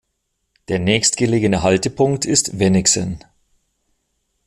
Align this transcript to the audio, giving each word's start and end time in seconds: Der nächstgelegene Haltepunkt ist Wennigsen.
Der 0.67 0.79
nächstgelegene 0.79 1.61
Haltepunkt 1.61 2.25
ist 2.25 2.57
Wennigsen. 2.57 3.23